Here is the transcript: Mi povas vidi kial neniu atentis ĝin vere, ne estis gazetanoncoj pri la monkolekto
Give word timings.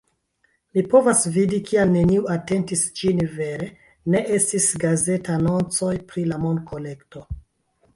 Mi 0.77 0.83
povas 0.93 1.21
vidi 1.35 1.59
kial 1.67 1.91
neniu 1.97 2.25
atentis 2.37 2.83
ĝin 3.01 3.23
vere, 3.37 3.71
ne 4.15 4.25
estis 4.41 4.73
gazetanoncoj 4.87 5.95
pri 6.13 6.31
la 6.35 6.45
monkolekto 6.49 7.29